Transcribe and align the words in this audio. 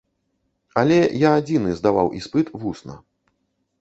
Але 0.81 0.97
я 1.27 1.35
адзіны 1.41 1.75
здаваў 1.81 2.07
іспыт 2.21 2.47
вусна. 2.65 2.93